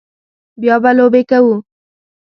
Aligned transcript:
بیا 0.61 0.75
به 0.83 0.91
لوبې 0.97 1.21
کوو 1.29 1.55